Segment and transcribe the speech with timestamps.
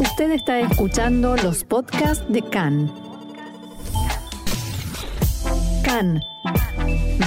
[0.00, 2.92] Usted está escuchando los podcasts de CAN.
[5.84, 6.20] CAN,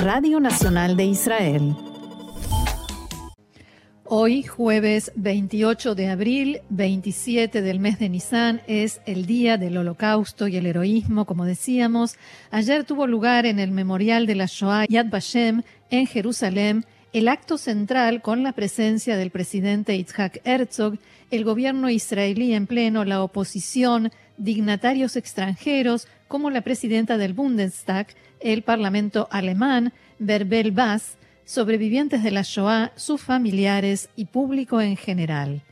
[0.01, 1.75] Radio Nacional de Israel.
[4.03, 10.49] Hoy, jueves 28 de abril, 27 del mes de Nisan, es el día del holocausto
[10.49, 12.17] y el heroísmo, como decíamos.
[12.51, 16.85] Ayer tuvo lugar en el memorial de la Shoah Yad Vashem en Jerusalén
[17.17, 20.99] el acto central con la presencia del presidente Itzhak Herzog,
[21.31, 28.05] el gobierno israelí en pleno, la oposición, dignatarios extranjeros como la presidenta del Bundestag,
[28.39, 35.63] el parlamento alemán, Berbel Bass, sobrevivientes de la Shoah, sus familiares y público en general.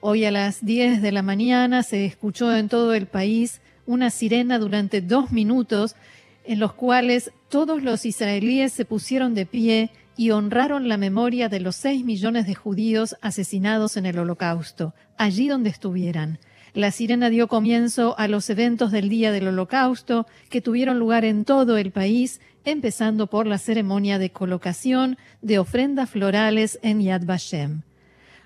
[0.00, 4.58] Hoy a las 10 de la mañana se escuchó en todo el país una sirena
[4.58, 5.96] durante dos minutos
[6.44, 9.90] en los cuales todos los israelíes se pusieron de pie
[10.20, 15.48] y honraron la memoria de los seis millones de judíos asesinados en el Holocausto, allí
[15.48, 16.40] donde estuvieran.
[16.74, 21.46] La sirena dio comienzo a los eventos del Día del Holocausto que tuvieron lugar en
[21.46, 27.80] todo el país, empezando por la ceremonia de colocación de ofrendas florales en Yad Vashem.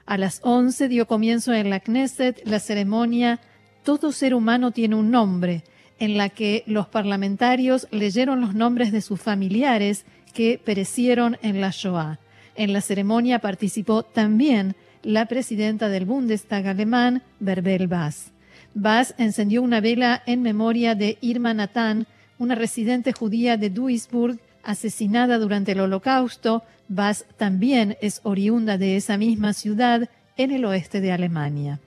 [0.06, 3.40] A las once dio comienzo en la Knesset la ceremonia
[3.82, 5.64] Todo ser humano tiene un nombre,
[5.98, 11.70] en la que los parlamentarios leyeron los nombres de sus familiares que perecieron en la
[11.70, 12.18] Shoah.
[12.56, 18.32] En la ceremonia participó también la presidenta del Bundestag alemán, Berbel Bass.
[18.74, 22.06] Bass encendió una vela en memoria de Irma Natán,
[22.38, 26.62] una residente judía de Duisburg, asesinada durante el Holocausto.
[26.88, 31.80] Bass también es oriunda de esa misma ciudad en el oeste de Alemania.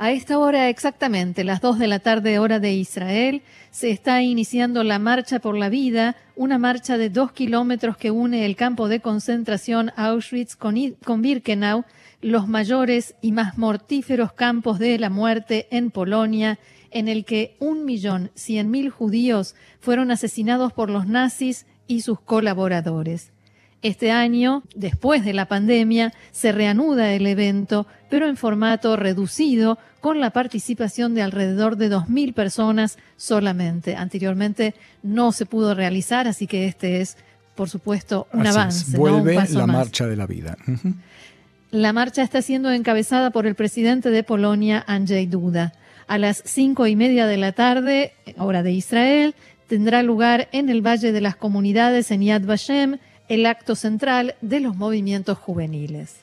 [0.00, 4.84] A esta hora exactamente, las dos de la tarde hora de Israel, se está iniciando
[4.84, 9.00] la Marcha por la Vida, una marcha de dos kilómetros que une el campo de
[9.00, 11.84] concentración Auschwitz con, con Birkenau,
[12.22, 16.60] los mayores y más mortíferos campos de la muerte en Polonia,
[16.92, 22.20] en el que un millón cien mil judíos fueron asesinados por los nazis y sus
[22.20, 23.32] colaboradores.
[23.80, 30.20] Este año, después de la pandemia, se reanuda el evento, pero en formato reducido, con
[30.20, 33.94] la participación de alrededor de 2.000 personas solamente.
[33.94, 37.16] Anteriormente no se pudo realizar, así que este es,
[37.54, 38.96] por supuesto, un avance.
[38.96, 40.56] Vuelve la marcha de la vida.
[41.70, 45.74] La marcha está siendo encabezada por el presidente de Polonia, Andrzej Duda.
[46.06, 49.34] A las cinco y media de la tarde, hora de Israel,
[49.66, 54.60] tendrá lugar en el Valle de las Comunidades en Yad Vashem el acto central de
[54.60, 56.16] los movimientos juveniles.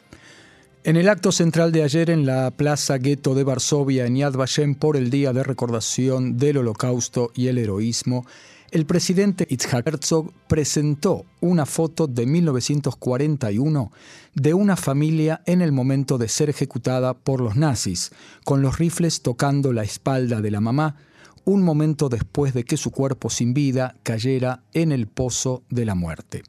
[0.84, 4.76] En el acto central de ayer en la Plaza Gueto de Varsovia en Yad Vashem
[4.76, 8.26] por el Día de Recordación del Holocausto y el Heroísmo,
[8.72, 13.92] el presidente Itzhak Herzog presentó una foto de 1941
[14.34, 18.12] de una familia en el momento de ser ejecutada por los nazis,
[18.44, 20.98] con los rifles tocando la espalda de la mamá,
[21.46, 25.96] un momento después de que su cuerpo sin vida cayera en el pozo de la
[25.96, 26.44] muerte.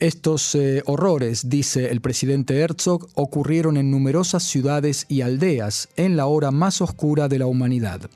[0.00, 6.24] Estos eh, horrores, dice el presidente Herzog, ocurrieron en numerosas ciudades y aldeas en la
[6.24, 8.08] hora más oscura de la humanidad.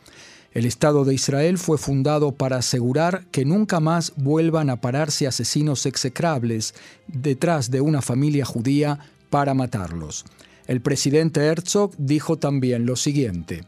[0.52, 5.84] El Estado de Israel fue fundado para asegurar que nunca más vuelvan a pararse asesinos
[5.84, 6.74] execrables
[7.06, 10.24] detrás de una familia judía para matarlos.
[10.66, 13.64] El presidente Herzog dijo también lo siguiente.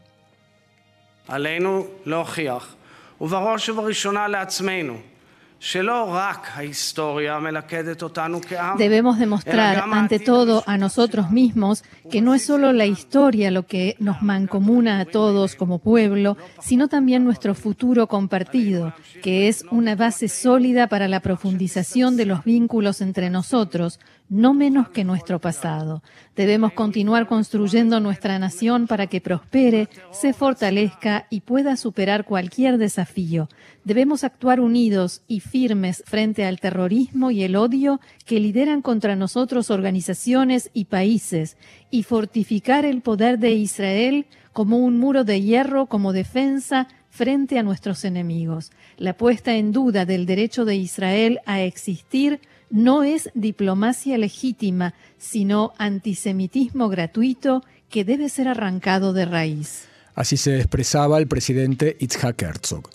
[8.77, 13.95] Debemos demostrar ante todo a nosotros mismos que no es solo la historia lo que
[13.99, 20.27] nos mancomuna a todos como pueblo, sino también nuestro futuro compartido, que es una base
[20.27, 23.99] sólida para la profundización de los vínculos entre nosotros,
[24.29, 26.03] no menos que nuestro pasado.
[26.35, 33.47] Debemos continuar construyendo nuestra nación para que prospere, se fortalezca y pueda superar cualquier desafío.
[33.85, 39.71] Debemos actuar unidos y firmes frente al terrorismo y el odio que lideran contra nosotros
[39.71, 41.57] organizaciones y países
[41.89, 47.63] y fortificar el poder de Israel como un muro de hierro como defensa frente a
[47.63, 48.71] nuestros enemigos.
[48.97, 55.73] La puesta en duda del derecho de Israel a existir no es diplomacia legítima, sino
[55.77, 59.85] antisemitismo gratuito que debe ser arrancado de raíz.
[60.15, 62.89] Así se expresaba el presidente Itzhak Herzog.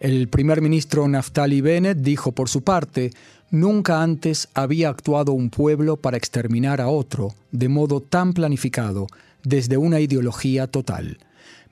[0.00, 3.10] El primer ministro Naftali Bennett dijo por su parte,
[3.50, 9.08] nunca antes había actuado un pueblo para exterminar a otro de modo tan planificado
[9.42, 11.18] desde una ideología total.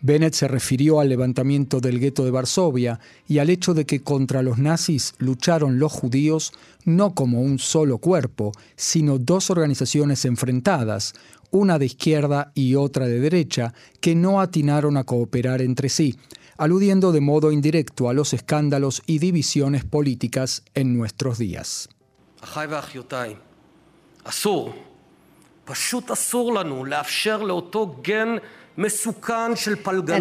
[0.01, 4.43] Bennett se refirió al levantamiento del gueto de Varsovia y al hecho de que contra
[4.43, 6.53] los nazis lucharon los judíos
[6.85, 11.15] no como un solo cuerpo, sino dos organizaciones enfrentadas,
[11.51, 16.17] una de izquierda y otra de derecha, que no atinaron a cooperar entre sí,
[16.59, 21.89] aludiendo de modo indirecto a los escándalos y divisiones políticas en nuestros días.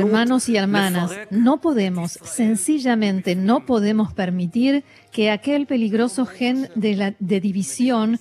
[0.05, 7.15] Hermanos y hermanas, no podemos, sencillamente no podemos permitir que aquel peligroso gen de, la,
[7.19, 8.19] de división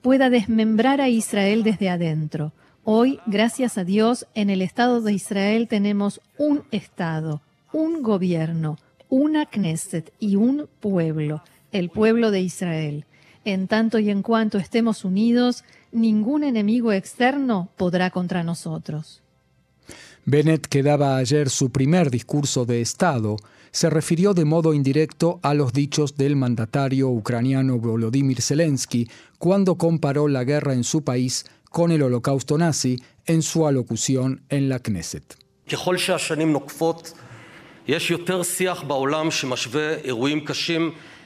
[0.00, 2.52] pueda desmembrar a Israel desde adentro.
[2.84, 7.40] Hoy, gracias a Dios, en el Estado de Israel tenemos un Estado,
[7.72, 13.04] un gobierno, una Knesset y un pueblo, el pueblo de Israel.
[13.44, 19.21] En tanto y en cuanto estemos unidos, ningún enemigo externo podrá contra nosotros.
[20.24, 23.36] Bennett, que daba ayer su primer discurso de Estado,
[23.72, 29.08] se refirió de modo indirecto a los dichos del mandatario ucraniano Volodymyr Zelensky
[29.38, 34.68] cuando comparó la guerra en su país con el holocausto nazi en su alocución en
[34.68, 35.36] la Knesset.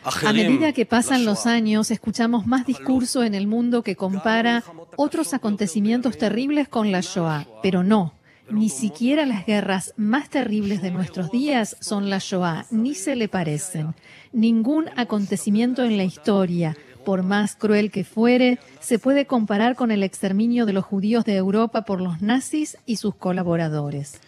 [0.05, 4.63] A medida que pasan los años, escuchamos más discurso en el mundo que compara
[4.97, 8.15] otros acontecimientos terribles con la Shoah, pero no.
[8.49, 13.29] Ni siquiera las guerras más terribles de nuestros días son la Shoah, ni se le
[13.29, 13.95] parecen.
[14.33, 20.05] Ningún acontecimiento en la historia, por más cruel que fuere, se puede comparar con el
[20.05, 24.21] exterminio de los judíos de Europa por los nazis y sus colaboradores.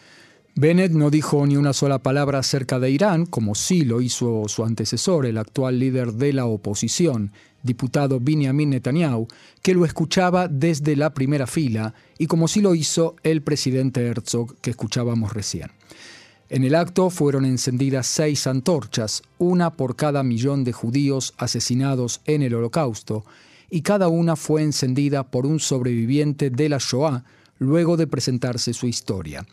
[0.60, 4.64] Bennett no dijo ni una sola palabra acerca de Irán, como sí lo hizo su
[4.64, 7.30] antecesor, el actual líder de la oposición,
[7.62, 9.28] diputado Benjamin Netanyahu,
[9.62, 14.56] que lo escuchaba desde la primera fila, y como sí lo hizo el presidente Herzog,
[14.56, 15.70] que escuchábamos recién.
[16.48, 22.42] En el acto fueron encendidas seis antorchas, una por cada millón de judíos asesinados en
[22.42, 23.24] el Holocausto,
[23.70, 27.22] y cada una fue encendida por un sobreviviente de la Shoah
[27.60, 29.46] luego de presentarse su historia.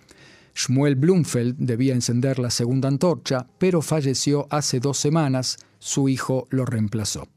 [0.56, 5.58] Shmuel Blumfeld debía encender la segunda antorcha, pero falleció hace dos semanas.
[5.80, 7.28] Su hijo lo reemplazó.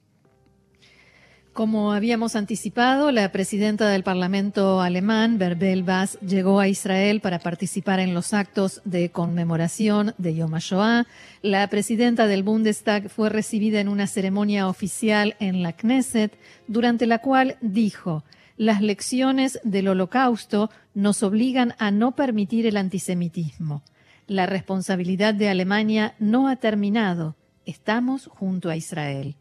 [1.52, 7.98] Como habíamos anticipado, la presidenta del Parlamento alemán, Berbel Bass, llegó a Israel para participar
[7.98, 11.08] en los actos de conmemoración de Yom HaShoah.
[11.42, 16.38] La presidenta del Bundestag fue recibida en una ceremonia oficial en la Knesset,
[16.68, 18.22] durante la cual dijo,
[18.58, 23.84] las lecciones del holocausto nos obligan a no permitir el antisemitismo.
[24.26, 27.36] La responsabilidad de Alemania no ha terminado.
[27.64, 29.36] Estamos junto a Israel.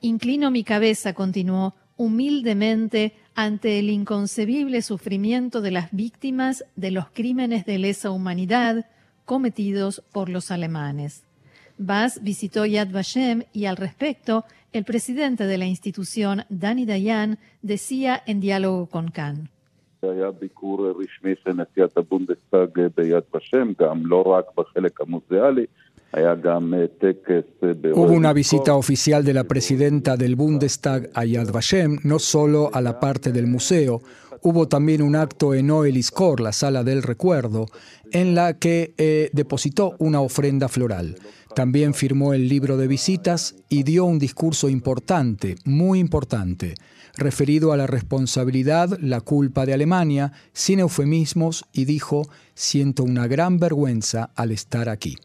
[0.00, 7.66] Inclino mi cabeza, continuó, humildemente ante el inconcebible sufrimiento de las víctimas de los crímenes
[7.66, 8.86] de lesa humanidad
[9.24, 11.24] cometidos por los alemanes.
[11.86, 18.22] Bass visitó Yad Vashem y al respecto el presidente de la institución, Dani Dayan, decía
[18.26, 19.50] en diálogo con Khan.
[27.94, 32.80] Hubo una visita oficial de la presidenta del Bundestag a Yad Vashem, no solo a
[32.80, 34.02] la parte del museo,
[34.42, 37.66] hubo también un acto en Oeliskor, la sala del recuerdo,
[38.10, 41.16] en la que eh, depositó una ofrenda floral.
[41.54, 46.74] También firmó el libro de visitas y dio un discurso importante, muy importante,
[47.14, 52.22] referido a la responsabilidad, la culpa de Alemania, sin eufemismos, y dijo,
[52.54, 55.18] siento una gran vergüenza al estar aquí.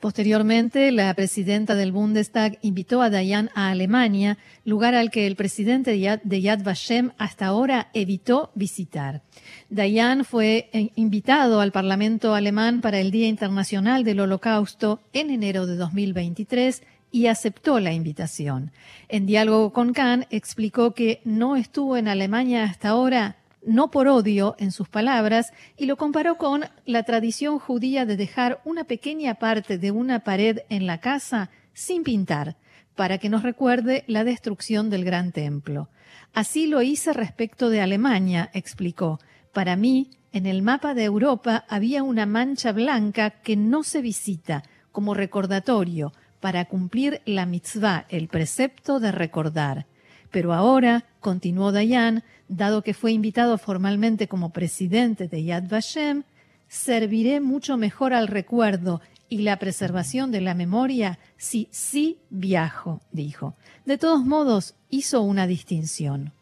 [0.00, 5.90] Posteriormente, la presidenta del Bundestag invitó a Dayan a Alemania, lugar al que el presidente
[5.90, 9.22] de Yad Vashem hasta ahora evitó visitar.
[9.70, 15.66] Dayan fue eh, invitado al Parlamento alemán para el Día Internacional del Holocausto en enero
[15.66, 18.70] de 2023 y aceptó la invitación.
[19.08, 24.54] En diálogo con Kahn explicó que no estuvo en Alemania hasta ahora no por odio
[24.58, 29.78] en sus palabras, y lo comparó con la tradición judía de dejar una pequeña parte
[29.78, 32.56] de una pared en la casa sin pintar,
[32.94, 35.88] para que nos recuerde la destrucción del gran templo.
[36.34, 39.20] Así lo hice respecto de Alemania, explicó.
[39.52, 44.62] Para mí, en el mapa de Europa había una mancha blanca que no se visita,
[44.92, 49.86] como recordatorio, para cumplir la mitzvah, el precepto de recordar.
[50.30, 56.24] Pero ahora, continuó Dayan, dado que fue invitado formalmente como presidente de Yad Vashem,
[56.68, 63.54] serviré mucho mejor al recuerdo y la preservación de la memoria si sí viajo, dijo.
[63.84, 66.32] De todos modos, hizo una distinción.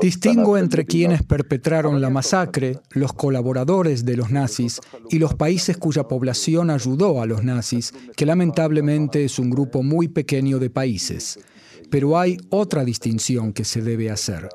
[0.00, 4.80] Distingo entre quienes perpetraron la masacre, los colaboradores de los nazis,
[5.10, 10.08] y los países cuya población ayudó a los nazis, que lamentablemente es un grupo muy
[10.08, 11.38] pequeño de países.
[11.90, 14.48] Pero hay otra distinción que se debe hacer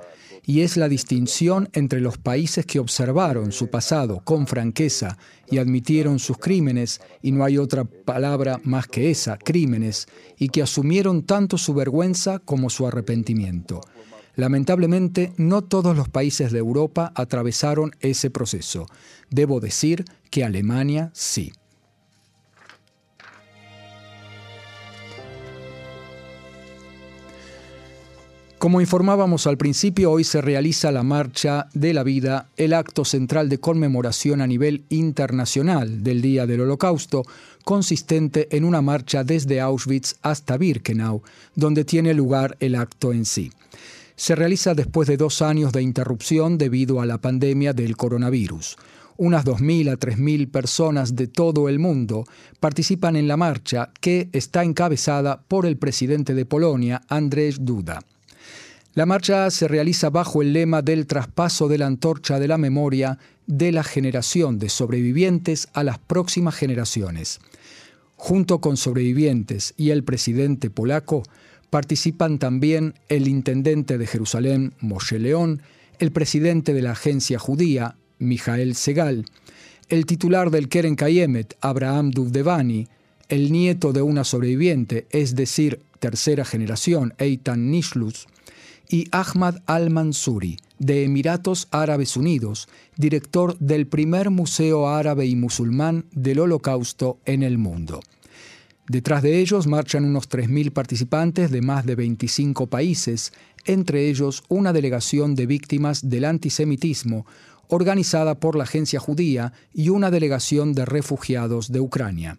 [0.46, 5.18] y es la distinción entre los países que observaron su pasado con franqueza
[5.50, 10.62] y admitieron sus crímenes, y no hay otra palabra más que esa, crímenes, y que
[10.62, 13.82] asumieron tanto su vergüenza como su arrepentimiento.
[14.36, 18.86] Lamentablemente, no todos los países de Europa atravesaron ese proceso.
[19.30, 21.54] Debo decir que Alemania sí.
[28.66, 33.48] Como informábamos al principio, hoy se realiza la Marcha de la Vida, el acto central
[33.48, 37.26] de conmemoración a nivel internacional del Día del Holocausto,
[37.64, 41.22] consistente en una marcha desde Auschwitz hasta Birkenau,
[41.54, 43.52] donde tiene lugar el acto en sí.
[44.16, 48.78] Se realiza después de dos años de interrupción debido a la pandemia del coronavirus.
[49.18, 52.26] Unas 2.000 a 3.000 personas de todo el mundo
[52.60, 58.00] participan en la marcha que está encabezada por el presidente de Polonia, Andrzej Duda.
[58.96, 63.20] La marcha se realiza bajo el lema del traspaso de la antorcha de la memoria
[63.46, 67.42] de la generación de sobrevivientes a las próximas generaciones.
[68.16, 71.24] Junto con sobrevivientes y el presidente polaco,
[71.70, 75.62] participan también el intendente de Jerusalén, Moshe León,
[76.00, 79.26] el presidente de la agencia judía, Mijael Segal,
[79.90, 82.88] el titular del Keren Kayemet, Abraham Duvdevani,
[83.28, 88.28] el nieto de una sobreviviente, es decir, tercera generación, Eitan Nishlus,
[88.90, 96.40] y Ahmad al-Mansuri, de Emiratos Árabes Unidos, director del primer Museo Árabe y Musulmán del
[96.40, 98.02] Holocausto en el mundo.
[98.88, 103.34] Detrás de ellos marchan unos 3.000 participantes de más de 25 países,
[103.66, 107.26] entre ellos una delegación de víctimas del antisemitismo,
[107.68, 112.38] organizada por la Agencia Judía y una delegación de refugiados de Ucrania.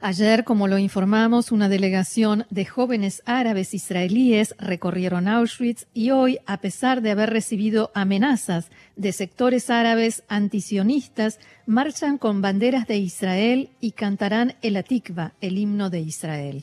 [0.00, 6.60] Ayer, como lo informamos, una delegación de jóvenes árabes israelíes recorrieron Auschwitz y hoy, a
[6.60, 13.90] pesar de haber recibido amenazas de sectores árabes antisionistas, marchan con banderas de Israel y
[13.90, 16.62] cantarán el Atikva, el himno de Israel.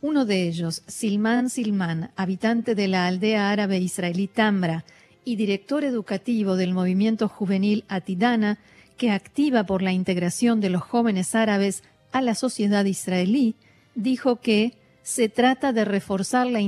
[0.00, 4.84] Uno de ellos, Silman Silman, habitante de la aldea árabe israelí Tambra
[5.24, 8.58] y director educativo del movimiento juvenil Atidana,
[8.96, 11.82] que activa por la integración de los jóvenes árabes
[12.12, 13.56] a la sociedad israelí,
[13.94, 16.60] dijo que se trata de reforzar la,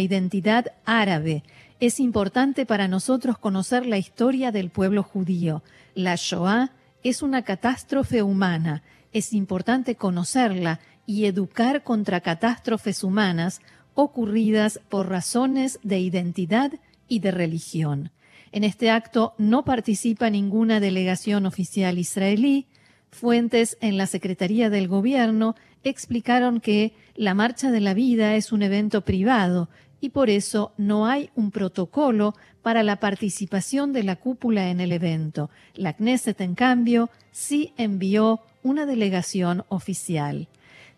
[0.00, 1.42] identidad árabe.
[1.80, 5.62] Es importante para nosotros conocer la historia del pueblo judío.
[5.94, 6.70] La Shoah
[7.02, 8.82] es una catástrofe humana.
[9.12, 13.60] Es importante conocerla y educar contra catástrofes humanas
[13.94, 16.72] ocurridas por razones de identidad
[17.06, 18.10] y de religión.
[18.50, 22.66] En este acto no participa ninguna delegación oficial israelí,
[23.14, 25.54] Fuentes en la Secretaría del Gobierno
[25.84, 29.68] explicaron que la Marcha de la Vida es un evento privado
[30.00, 34.90] y por eso no hay un protocolo para la participación de la cúpula en el
[34.90, 35.48] evento.
[35.76, 40.48] La Knesset, en cambio, sí envió una delegación oficial.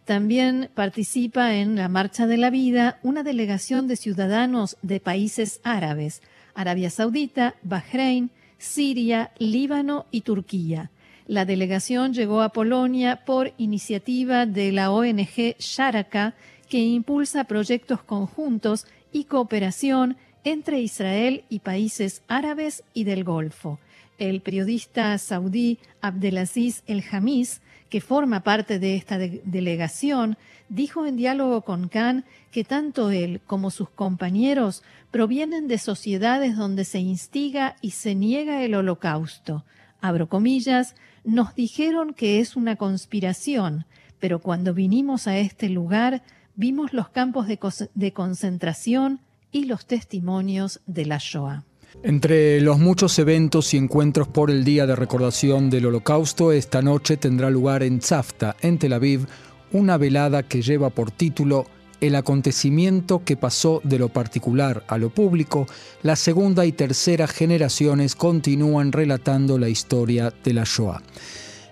[0.07, 6.23] También participa en la Marcha de la Vida una delegación de ciudadanos de países árabes,
[6.55, 10.91] Arabia Saudita, Bahrein, Siria, Líbano y Turquía.
[11.27, 16.35] La delegación llegó a Polonia por iniciativa de la ONG Sharaka,
[16.69, 23.81] que impulsa proyectos conjuntos y cooperación entre Israel y países árabes y del Golfo.
[24.19, 31.63] El periodista saudí Abdelaziz El Hamis, que forma parte de esta delegación, dijo en diálogo
[31.63, 37.91] con Khan que tanto él como sus compañeros provienen de sociedades donde se instiga y
[37.91, 39.65] se niega el holocausto.
[40.01, 40.95] Abro comillas,
[41.27, 43.85] nos dijeron que es una conspiración,
[44.19, 46.23] pero cuando vinimos a este lugar
[46.55, 49.21] vimos los campos de, concentración
[49.53, 51.65] y los testimonios de la Shoah.
[52.03, 57.17] Entre los muchos eventos y encuentros por el Día de Recordación del Holocausto, esta noche
[57.17, 59.27] tendrá lugar en Tzafta, en Tel Aviv,
[59.73, 61.67] una velada que lleva por título
[62.01, 65.67] el acontecimiento que pasó de lo particular a lo público,
[66.03, 71.03] la segunda y tercera generaciones continúan relatando la historia de la Shoah.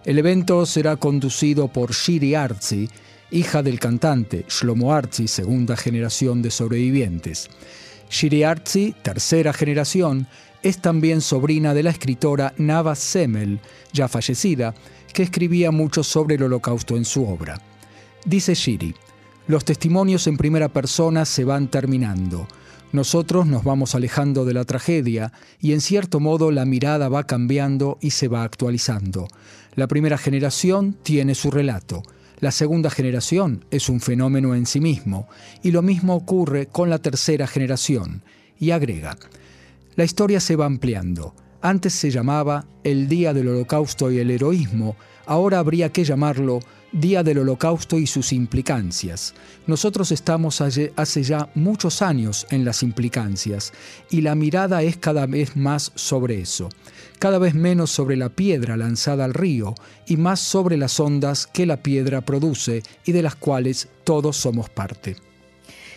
[0.05, 2.89] El evento será conducido por Shiri Arzi,
[3.31, 7.49] hija del cantante Shlomo Arzi, segunda generación de sobrevivientes.
[8.11, 10.27] Shiri Arzi, tercera generación,
[10.63, 13.61] es también sobrina de la escritora Nava Semel,
[13.93, 14.75] ya fallecida,
[15.13, 17.61] que escribía mucho sobre el holocausto en su obra.
[18.25, 18.95] Dice Shiri,
[19.47, 22.49] los testimonios en primera persona se van terminando.
[22.93, 27.99] Nosotros nos vamos alejando de la tragedia y en cierto modo la mirada va cambiando
[28.01, 29.29] y se va actualizando.
[29.75, 32.03] La primera generación tiene su relato.
[32.39, 35.29] La segunda generación es un fenómeno en sí mismo
[35.63, 38.23] y lo mismo ocurre con la tercera generación.
[38.59, 39.19] Y agrega,
[39.97, 41.35] la historia se va ampliando.
[41.61, 44.97] Antes se llamaba el Día del Holocausto y el Heroísmo,
[45.27, 46.61] ahora habría que llamarlo
[46.95, 49.35] Día del Holocausto y sus implicancias.
[49.67, 53.73] Nosotros estamos hace ya muchos años en las implicancias
[54.11, 56.69] y la mirada es cada vez más sobre eso,
[57.19, 59.75] cada vez menos sobre la piedra lanzada al río
[60.07, 64.71] y más sobre las ondas que la piedra produce y de las cuales todos somos
[64.71, 65.17] parte.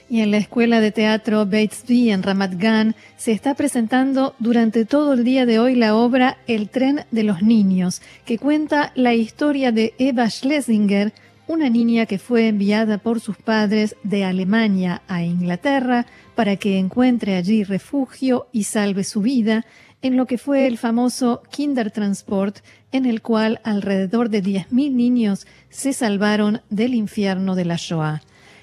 [0.10, 5.14] Y en la Escuela de Teatro Batesby en Ramat Gan se está presentando durante todo
[5.14, 9.74] el día de hoy la obra El tren de los niños, que cuenta la historia
[9.74, 11.12] de Eva Schlesinger,
[11.46, 17.36] una niña que fue enviada por sus padres de Alemania a Inglaterra para que encuentre
[17.36, 19.66] allí refugio y salve su vida
[20.02, 22.60] en lo que fue el famoso Kindertransport,
[22.92, 28.22] en el cual alrededor de 10.000 niños se salvaron del infierno de la Shoah.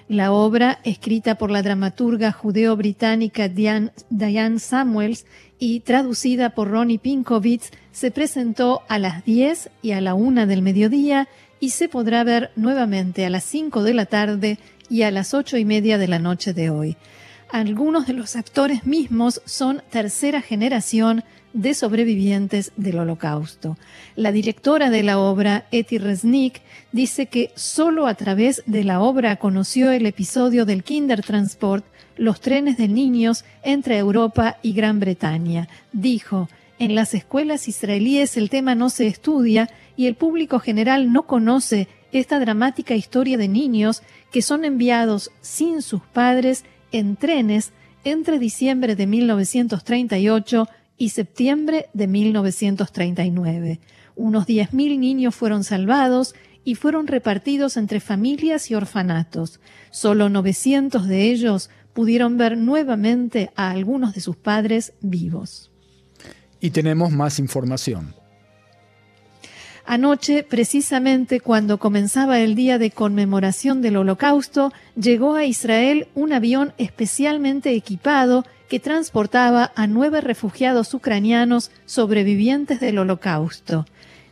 [0.09, 5.25] La obra, escrita por la dramaturga judeo-británica Diane Samuels
[5.59, 10.61] y traducida por Ronnie Pinkovitz, se presentó a las 10 y a la 1 del
[10.61, 11.27] mediodía
[11.59, 14.59] y se podrá ver nuevamente a las 5 de la tarde
[14.91, 16.99] y a las 8 y media de la noche de hoy.
[17.51, 23.79] Algunos de los actores mismos son tercera generación de sobrevivientes del Holocausto.
[24.17, 26.61] La directora de la obra, Eti Resnick,
[26.93, 32.77] dice que solo a través de la obra conoció el episodio del Kindertransport, los trenes
[32.77, 35.69] de niños entre Europa y Gran Bretaña.
[35.93, 41.23] Dijo, en las escuelas israelíes el tema no se estudia y el público general no
[41.23, 47.73] conoce esta dramática historia de niños que son enviados sin sus padres en trenes
[48.05, 53.81] entre diciembre de 1938 y septiembre de 1939.
[54.17, 56.35] Unos 10.000 niños fueron salvados
[56.65, 59.61] y fueron repartidos entre familias y orfanatos.
[59.91, 65.71] Solo 900 de ellos pudieron ver nuevamente a algunos de sus padres vivos.
[66.61, 68.15] Y tenemos más información.
[69.87, 76.73] Anoche, precisamente cuando comenzaba el día de conmemoración del Holocausto, llegó a Israel un avión
[76.79, 83.87] especialmente equipado que transportaba a nueve refugiados ucranianos sobrevivientes del Holocausto.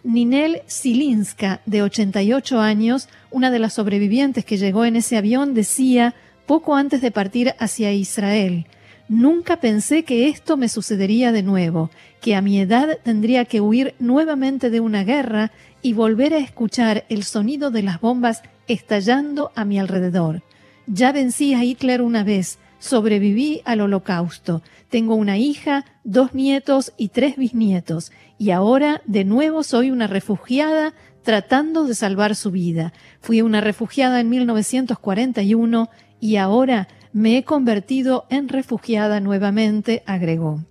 [0.04, 6.14] Ninel Silinska, de 88 años, una de las sobrevivientes que llegó en ese avión, decía,
[6.46, 8.66] poco antes de partir hacia Israel,
[9.08, 11.90] Nunca pensé que esto me sucedería de nuevo,
[12.22, 17.04] que a mi edad tendría que huir nuevamente de una guerra y volver a escuchar
[17.10, 20.42] el sonido de las bombas estallando a mi alrededor.
[20.86, 27.10] Ya vencí a Hitler una vez, sobreviví al holocausto, tengo una hija, dos nietos y
[27.10, 30.92] tres bisnietos, y ahora de nuevo soy una refugiada
[31.22, 32.92] tratando de salvar su vida.
[33.20, 40.64] Fui una refugiada en 1941 y ahora me he convertido en refugiada nuevamente, agregó.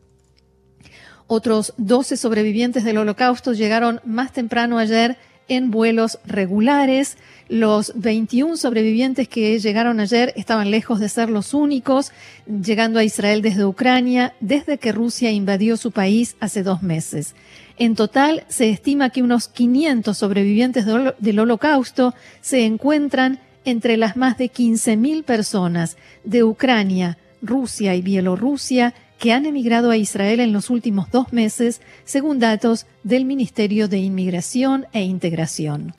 [1.28, 5.18] Otros 12 sobrevivientes del holocausto llegaron más temprano ayer
[5.52, 7.18] en vuelos regulares.
[7.50, 12.14] Los 21 sobrevivientes que llegaron ayer estaban lejos de ser los únicos,
[12.48, 17.36] llegando a Israel desde Ucrania, desde que Rusia invadió su país hace dos meses.
[17.78, 24.38] En total, se estima que unos 500 sobrevivientes del holocausto se encuentran entre las más
[24.38, 30.72] de 15.000 personas de Ucrania, Rusia y Bielorrusia que han emigrado a Israel en los
[30.72, 35.94] últimos dos meses, según datos del Ministerio de Inmigración e Integración.